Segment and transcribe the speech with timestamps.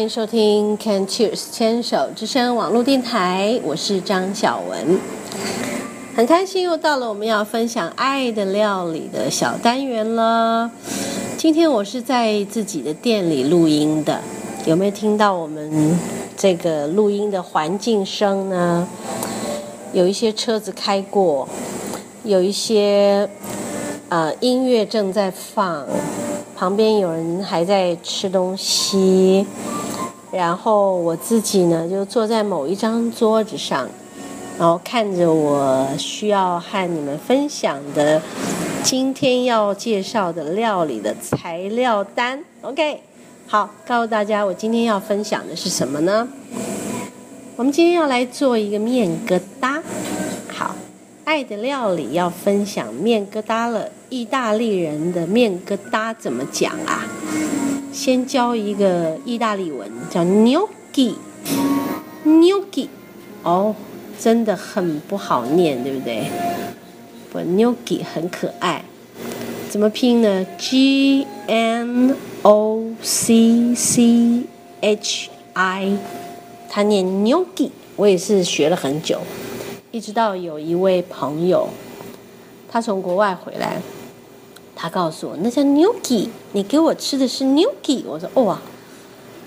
[0.00, 4.98] 欢迎收听 Can Cheers 牵手之声网络电台，我是张小文，
[6.16, 10.70] 很开心又到了我们要分享爱的料理的小单元了。
[11.36, 14.22] 今天我是在自己的店里录音的，
[14.64, 15.98] 有没有听到我们
[16.34, 18.88] 这个录音的环境声呢？
[19.92, 21.46] 有一些车子开过，
[22.24, 23.28] 有一些
[24.08, 25.84] 呃音乐正在放。
[26.56, 29.46] 旁边有人还在吃东西，
[30.32, 33.88] 然后我自己呢就坐在某一张桌子上，
[34.58, 38.20] 然后看着我需要和你们分享的
[38.82, 42.42] 今天要介绍的料理的材料单。
[42.62, 43.02] OK，
[43.46, 46.28] 好，告诉大家我今天要分享的是什么呢？
[47.56, 49.80] 我们今天要来做一个面疙瘩。
[50.52, 50.74] 好。
[51.22, 57.06] 爱的料理要分享面疙瘩了，意大利人的面疙瘩怎么讲啊？
[57.92, 62.88] 先教一个意大利文，叫 gnocchi，gnocchi，
[63.42, 63.74] 哦，
[64.18, 66.24] 真的很不好念，对不对？
[67.32, 68.84] 不 n o c c h i 很可爱，
[69.68, 74.44] 怎么拼呢？G N O C C
[74.80, 75.96] H I，
[76.68, 79.20] 它念 n o c c h i 我也是学了很久。
[79.90, 81.68] 一直到有一位朋友，
[82.68, 83.82] 他从国外回来，
[84.82, 88.02] 他告诉我那叫 gnocchi，你给我吃的是 gnocchi。
[88.06, 88.58] 我说哇，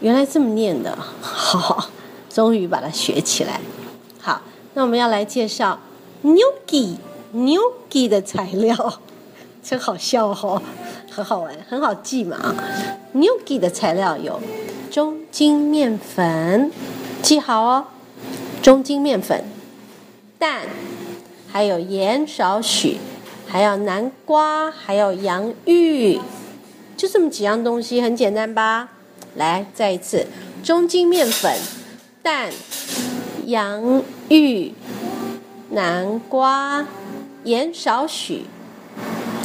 [0.00, 1.90] 原来这么念的，好，
[2.32, 3.60] 终于把它学起来。
[4.18, 4.40] 好，
[4.72, 5.78] 那我们要来介绍
[6.24, 9.00] gnocchi，gnocchi 的材料，
[9.62, 10.62] 真好笑哦，
[11.10, 12.54] 很好玩，很好记嘛。
[13.14, 14.40] gnocchi 的材料有
[14.90, 16.72] 中筋面粉，
[17.20, 17.84] 记好哦，
[18.62, 19.44] 中筋面粉。
[20.38, 20.62] 蛋，
[21.52, 22.96] 还有盐少许，
[23.50, 26.20] 还有南瓜，还有洋芋，
[26.96, 28.90] 就这么几样东西，很简单吧？
[29.36, 30.26] 来，再一次，
[30.62, 31.50] 中筋面粉、
[32.22, 32.50] 蛋、
[33.46, 34.74] 洋芋、
[35.70, 36.86] 南瓜、
[37.44, 38.44] 盐少许。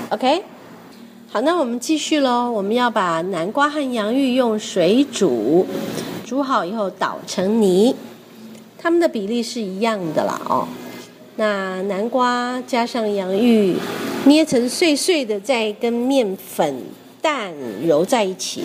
[0.10, 0.44] OK，
[1.32, 2.52] 好，那我们继续喽。
[2.52, 5.66] 我们要把南瓜和洋芋用水煮，
[6.26, 7.96] 煮好以后捣成泥，
[8.78, 10.68] 它们的比例是一样的啦，哦。
[11.36, 13.76] 那南瓜加上洋芋，
[14.26, 16.76] 捏成碎碎的，再跟面粉、
[17.22, 17.52] 蛋
[17.88, 18.64] 揉在一起。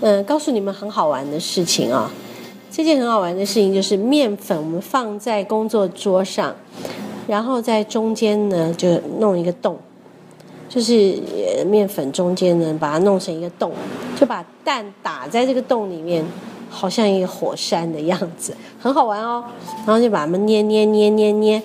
[0.00, 2.10] 嗯，告诉你们很好玩的事情啊！
[2.70, 6.54] 这件很好玩的事情就是面粉，我们放在工作桌上，
[7.26, 9.78] 然后在中间呢就弄一个洞，
[10.68, 11.18] 就是
[11.66, 13.72] 面粉中间呢把它弄成一个洞，
[14.18, 16.24] 就把蛋打在这个洞里面。
[16.68, 19.44] 好像一个火山的样子， 很好玩哦。
[19.86, 21.62] 然后就把它们捏捏捏捏捏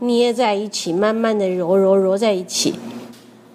[0.00, 2.74] 捏在一起，慢慢的揉揉揉在一起。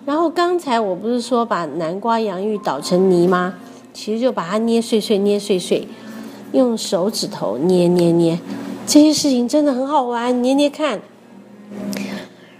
[0.06, 3.56] 然后刚才我不是说把南瓜、洋芋捣成泥吗？
[3.94, 5.88] 其实就把它捏碎碎，捏碎碎，
[6.52, 8.40] 用手指头捏捏捏。
[8.86, 11.00] 这些事情真的很好玩，捏捏看。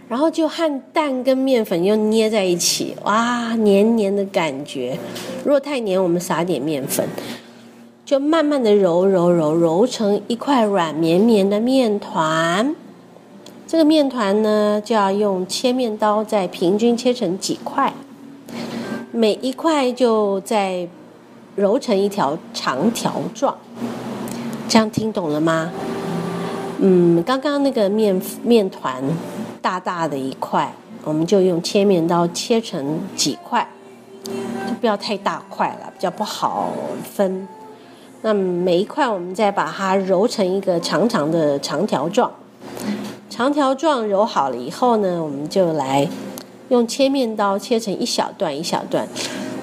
[0.08, 4.98] 然后就和蛋跟面粉又捏在一起，哇，黏黏的感觉。
[5.44, 7.06] 如果太黏，我们撒点面粉。
[8.14, 12.76] 就慢慢的揉揉揉揉成一块软绵绵的面团，
[13.66, 17.92] 这个面团呢就要用切面刀再平均切成几块，
[19.12, 20.88] 每一块就再
[21.56, 23.58] 揉成一条长条状，
[24.70, 25.72] 这样听懂了吗？
[26.82, 29.04] 嗯，刚刚那个面面团
[29.60, 30.72] 大大的一块，
[31.04, 33.68] 我们就用切面刀切成几块，
[34.24, 36.72] 就不要太大块了，比较不好
[37.12, 37.48] 分。
[38.24, 42.32] 那每一块，我们再把它揉成一个长长的长条状。
[43.30, 46.08] 长条状揉好了以后呢，我们就来
[46.70, 49.06] 用切面刀切成一小段一小段。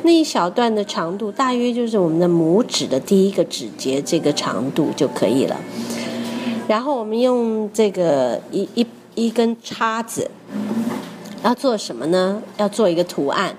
[0.03, 5.57] 那一小段的长度大约就是我们的拇指的第一个指节这个长度就可以了。
[6.69, 10.31] 然后我们用这个一一一根叉子，
[11.43, 12.43] 要做什么呢？
[12.59, 13.55] 要做一个图案。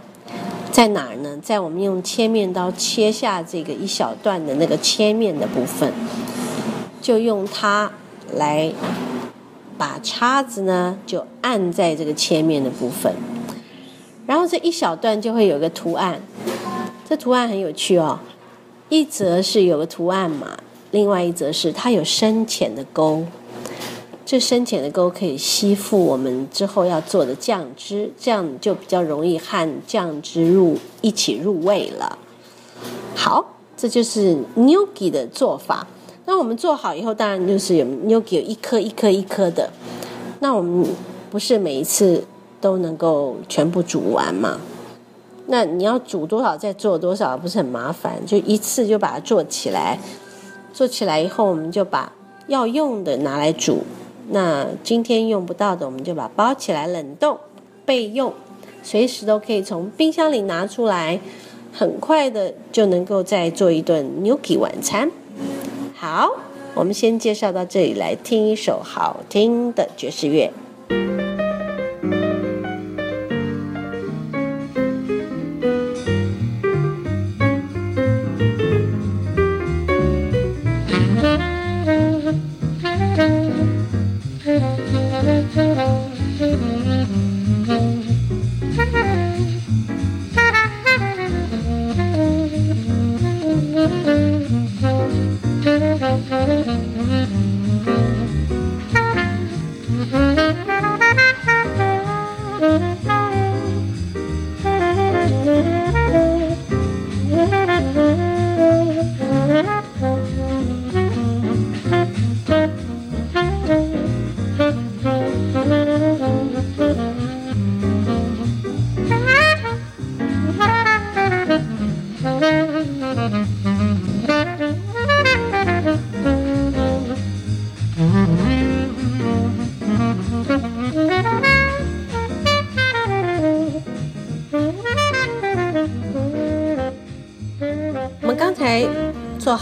[0.71, 1.10] 在哪？
[1.41, 5.91] 在我们用切面刀切下这个一小段的那个切面的部分，
[7.01, 7.91] 就用它
[8.33, 8.71] 来
[9.77, 13.13] 把叉子呢就按在这个切面的部分，
[14.27, 16.21] 然后这一小段就会有个图案。
[17.09, 18.19] 这图案很有趣哦，
[18.89, 20.57] 一则是有个图案嘛，
[20.91, 23.25] 另外一则是它有深浅的沟。
[24.31, 32.17] 这深浅的沟可以吸附我们之后要做的酱汁，这样就比较容易和酱汁入一起入味了。
[33.13, 33.45] 好，
[33.75, 35.85] 这就是 gnocchi 的做法。
[36.25, 39.69] 那我们做好以后，当然就是有 gnocchi 有一颗一颗一颗的。
[40.39, 40.87] 那我们
[41.29, 42.23] 不是每一次
[42.61, 44.57] 都能够全部煮完嘛？
[45.47, 48.25] 那你要煮多少再做多少，不是很麻烦？
[48.25, 49.99] 就一次就把它做起来。
[50.71, 52.13] 做起来以后，我们就把
[52.47, 53.79] 要用的拿来煮。
[54.33, 57.37] 那今天用不到的，我们就把包起来冷冻
[57.85, 58.33] 备用，
[58.81, 61.19] 随时都可以从冰箱里拿出来，
[61.73, 65.11] 很快的就能够再做一顿 Nuki 晚餐。
[65.93, 66.31] 好，
[66.73, 70.49] 我们先介绍到这里，来听一首好听的爵士乐。
[94.47, 95.00] 做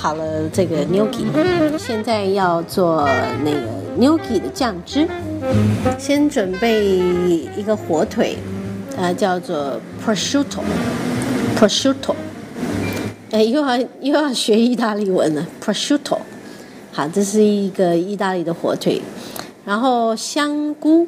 [0.01, 0.23] 好了
[0.53, 1.25] 这个 gnocchi，
[1.77, 3.05] 现在要做
[3.43, 3.59] 那个
[3.99, 5.05] gnocchi 的酱汁。
[5.97, 6.85] 先准备
[7.53, 8.37] 一个火腿，
[8.95, 12.15] 呃，叫做 prosciutto，prosciutto。
[13.31, 16.19] 哎，又要又要学意大利文了，prosciutto。
[16.93, 19.01] 好，这是一个意大利的火腿，
[19.65, 21.05] 然后香菇，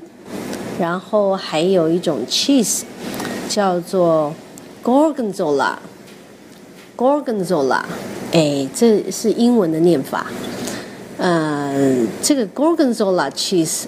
[0.78, 2.82] 然后还有一种 cheese，
[3.48, 4.36] 叫做
[4.84, 5.76] gorgonzola
[7.02, 7.82] Gorgonzola，
[8.32, 10.28] 哎，这是英文的念法。
[11.18, 13.86] 呃，这个 Gorgonzola cheese，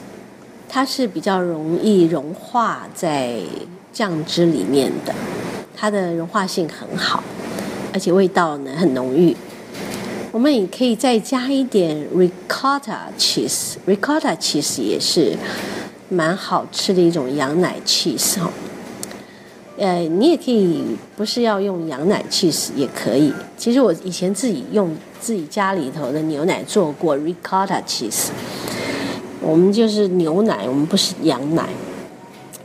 [0.67, 3.35] 它是比较容易融化在
[3.91, 5.13] 酱汁里面的，
[5.77, 7.23] 它的融化性很好，
[7.93, 9.37] 而且味道呢很浓郁。
[10.31, 15.37] 我们也可以再加一点 ricotta cheese，ricotta cheese 也是
[16.09, 18.49] 蛮好吃的一种羊奶 cheese 哦。
[19.77, 20.83] 呃，你也可以
[21.17, 23.33] 不是要用羊奶 cheese 也可以。
[23.57, 28.27] 其实我以前自己用自己家里头的牛奶做过 ricotta cheese。
[29.41, 31.67] 我们就是牛奶，我们不是羊奶。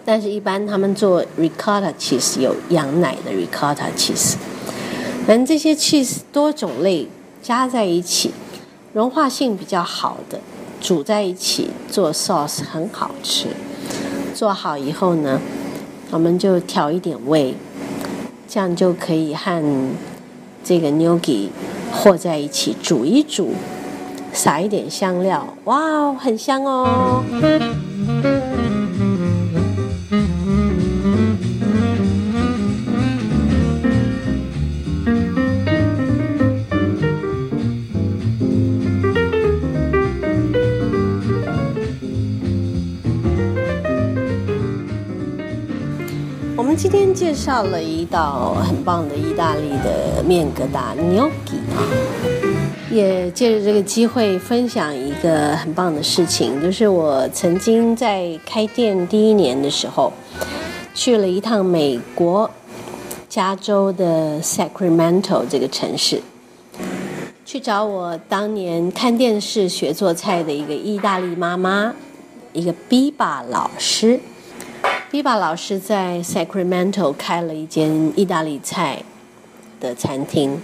[0.04, 4.34] 但是，一般他们做 ricotta cheese 有羊奶的 ricotta cheese。
[5.26, 7.08] 反正这些 cheese 多种类
[7.42, 8.32] 加在一起，
[8.92, 10.40] 融化性比较好的，
[10.80, 13.48] 煮在一起做 sauce 很好吃。
[14.34, 15.40] 做好以后呢？
[16.10, 17.54] 我们就调一点味，
[18.48, 19.62] 这样就可以和
[20.64, 21.48] 这个牛骨
[21.92, 23.52] 和在一起煮一煮，
[24.32, 27.22] 撒一点香料，哇，很香哦。
[46.58, 51.86] 我们今天介绍了一道很棒的意大利的面疙瘩 gnocchi 啊，
[52.90, 60.12] 也借着这个机会分享一个很棒的事情，就是我曾经在开店第一年的时候，
[60.92, 62.50] 去了一趟美国
[63.28, 66.20] 加州的 Sacramento 这个城市，
[67.46, 71.94] 去找我当年看电视学做菜的一个意大利妈妈，
[72.52, 74.18] 一个 Biba 老师。
[75.10, 79.02] Biba 老师在 Sacramento 开了一间意大利菜
[79.80, 80.60] 的餐厅。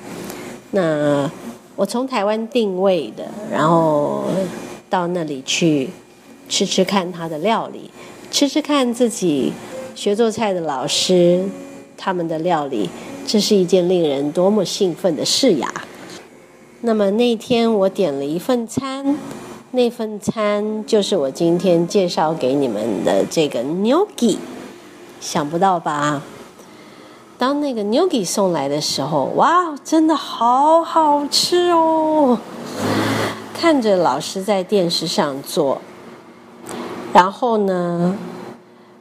[0.72, 1.30] 那
[1.74, 4.26] 我从台湾定位的，然后
[4.90, 5.88] 到那里去
[6.46, 7.90] 吃吃看他的料理，
[8.30, 9.50] 吃吃看自己
[9.94, 11.42] 学做菜的老师
[11.96, 12.90] 他们的料理，
[13.26, 15.72] 这是一件令人多么兴奋的事呀！
[16.82, 19.16] 那么那天我点了一份餐。
[19.74, 24.36] 那份餐就是我今天介绍给你们的这个 gnocchi，
[25.20, 26.22] 想不到吧？
[27.36, 32.38] 当那个 gnocchi 送来的时候，哇，真的好好吃哦！
[33.52, 35.78] 看着老师在电视上做，
[37.12, 38.16] 然后呢，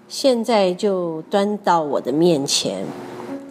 [0.07, 2.83] 现在就端到我的面前，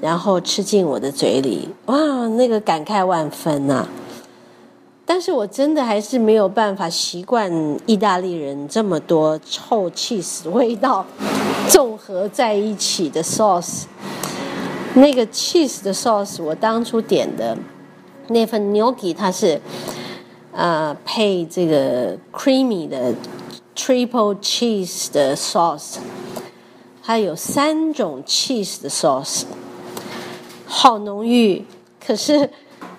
[0.00, 3.87] 然后吃进我的嘴里，哇，那个感慨万分呐！
[5.14, 7.52] 但是我真的还是没有办法习惯
[7.85, 11.04] 意大利人这么多臭 cheese 味道
[11.69, 13.83] 综合在一起的 sauce。
[14.95, 17.54] 那个 cheese 的 sauce，我当初点的
[18.28, 19.61] 那份 gnocchi，它是
[20.50, 23.14] 呃配这个 creamy 的
[23.76, 25.97] triple cheese 的 sauce，
[27.02, 29.42] 它有三种 cheese 的 sauce，
[30.64, 31.62] 好浓郁。
[32.00, 32.49] 可是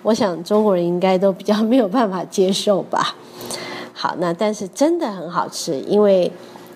[0.04, 3.16] 我想中国人应该都比较没有办法接受吧。
[3.94, 6.32] 好，那但是真的很好吃，因为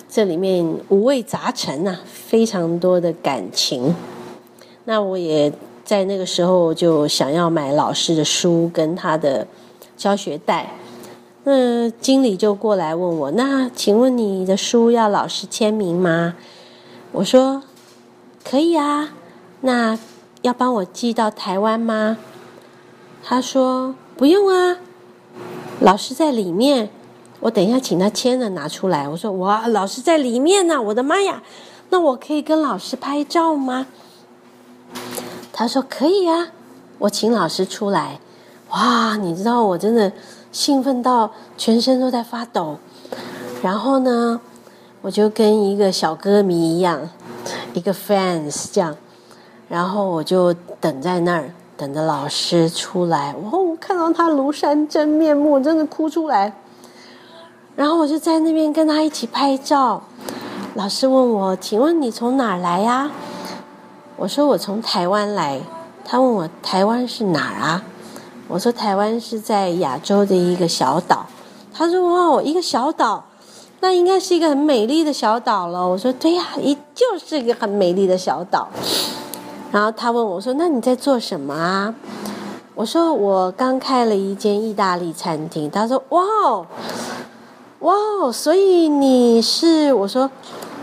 [0.10, 3.94] 这里面五味杂陈呐，非常多的感情。
[4.86, 5.52] 那我也
[5.84, 9.46] 在那个时候就想要买老师的书跟他的
[9.98, 10.74] 教学带，
[11.44, 16.36] 那经理就过来问我：“那请问你的书要老师签名吗？”
[17.12, 17.64] 我说
[18.50, 19.10] ：“可以啊。”
[19.60, 20.00] 那
[20.44, 22.18] 要帮我寄到台湾吗？
[23.30, 24.78] 他说：“不用啊，
[25.82, 26.90] 老师在里面。”
[27.42, 29.08] 我等一下请他签了拿出来。
[29.10, 30.82] 我说：“哇，老师在里面呢！
[30.82, 31.44] 我的妈呀，
[31.90, 33.88] 那我可以跟老师拍照吗？”
[35.52, 36.48] 他说：“可以啊，
[37.00, 38.22] 我请老师出来。”
[38.72, 40.14] 哇，你知道我真的
[40.54, 42.78] 兴奋到全身都在发抖。
[43.62, 44.40] 然后呢，
[45.02, 47.10] 我就跟一个小歌迷一样，
[47.74, 48.96] 一个 fans 这样，
[49.68, 53.36] 然后我就等在那儿，等着老师出来。
[53.52, 56.54] 我看到他庐山真面目，真的哭出来。
[57.76, 60.02] 然后我就在那边跟他一起拍照。
[60.74, 63.12] 老师问我：“请问你从哪来呀？”
[64.18, 65.62] 我说我从台湾来，
[66.04, 67.84] 他问我台湾是哪啊？
[68.48, 71.28] 我说台湾是在亚洲的一个小岛。
[71.74, 73.26] 他说哇哦，一个小岛，
[73.82, 75.88] 那应该是一个很美丽的小岛了。
[75.88, 78.68] 我说对呀，一就是一个很美丽的小岛。
[79.78, 81.94] 然后他问我说那你在做什么啊？
[82.74, 85.70] 我说我刚开了一间意大利餐厅。
[85.70, 86.66] 他说哇哦，
[87.82, 90.28] 哇哦，所以你是我说。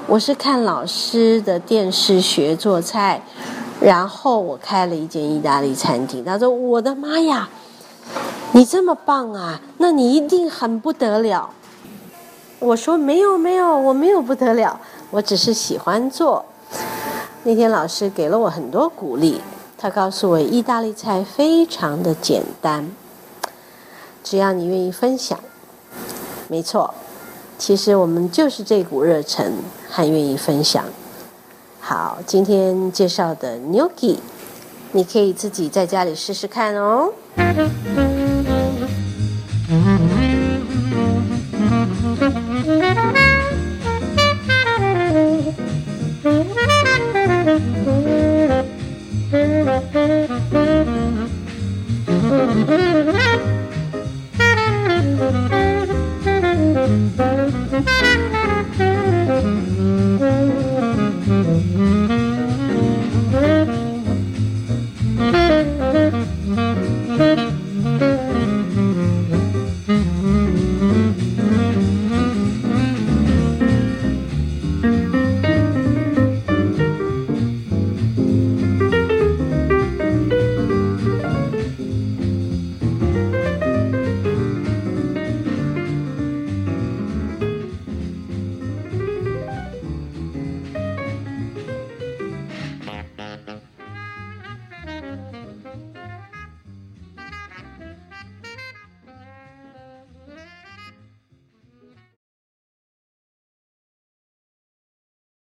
[0.06, 3.20] 我是看老师的电视学做菜，
[3.80, 6.22] 然后我开了一间意大利餐厅。
[6.22, 7.48] 他说：“我的妈呀，
[8.52, 11.48] 你这么棒啊，那你一定很不得了。”
[12.60, 14.78] 我说：“没有没有，我没有不得了，
[15.10, 16.44] 我只是喜欢做。”
[17.46, 19.40] 那天老师给了我很多鼓励，
[19.76, 22.90] 他告诉我意大利菜非常的简单，
[24.22, 25.38] 只要你愿意分享。
[26.48, 26.94] 没错。
[27.56, 29.52] 其实我们就是这股热忱，
[29.88, 30.84] 还愿意分享。
[31.80, 34.16] 好，今天介绍的 Nuki，
[34.92, 37.12] 你可以自己在家里试试看哦。